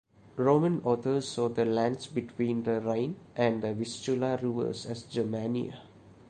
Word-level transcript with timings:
Roman 0.35 0.81
authors 0.83 1.27
saw 1.27 1.47
the 1.47 1.63
lands 1.63 2.07
between 2.07 2.63
the 2.63 2.79
Rhine 2.81 3.17
and 3.35 3.61
the 3.61 3.75
Vistula 3.75 4.39
rivers 4.41 4.87
as 4.87 5.03
Germania. 5.03 5.79